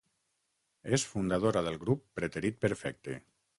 És 0.97 1.05
fundadora 1.09 1.63
del 1.69 1.79
grup 1.85 2.03
Preterit 2.21 2.61
Perfecte. 2.67 3.23